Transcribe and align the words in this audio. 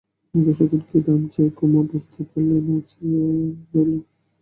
মধুসূদন 0.33 0.81
কী 0.89 0.97
দাম 1.05 1.21
চায় 1.33 1.51
কুমু 1.57 1.79
বুঝতে 1.89 2.19
পারলে 2.29 2.57
না, 2.67 2.75
চেয়ে 2.89 3.23
রইল। 3.71 3.91